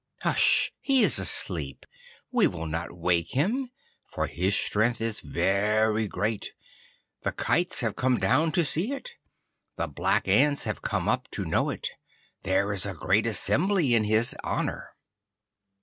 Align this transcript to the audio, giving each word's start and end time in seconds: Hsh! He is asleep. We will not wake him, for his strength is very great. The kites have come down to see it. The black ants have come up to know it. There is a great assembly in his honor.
Hsh! 0.23 0.71
He 0.81 1.01
is 1.03 1.19
asleep. 1.19 1.85
We 2.31 2.47
will 2.47 2.65
not 2.65 2.87
wake 2.91 3.35
him, 3.35 3.69
for 4.11 4.25
his 4.25 4.55
strength 4.57 4.99
is 4.99 5.19
very 5.19 6.07
great. 6.07 6.53
The 7.21 7.31
kites 7.31 7.81
have 7.81 7.95
come 7.95 8.17
down 8.19 8.51
to 8.53 8.65
see 8.65 8.93
it. 8.93 9.11
The 9.75 9.85
black 9.85 10.27
ants 10.27 10.63
have 10.63 10.81
come 10.81 11.07
up 11.07 11.29
to 11.33 11.45
know 11.45 11.69
it. 11.69 11.87
There 12.41 12.73
is 12.73 12.87
a 12.87 12.95
great 12.95 13.27
assembly 13.27 13.93
in 13.93 14.05
his 14.05 14.35
honor. 14.43 14.95